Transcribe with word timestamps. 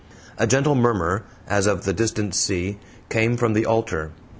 A 0.39 0.47
gentle 0.47 0.73
murmur, 0.73 1.21
as 1.47 1.67
of 1.67 1.85
the 1.85 1.93
distant 1.93 2.33
sea, 2.33 2.79
came 3.11 3.37
from 3.37 3.53
the 3.53 3.67
altar. 3.67 4.09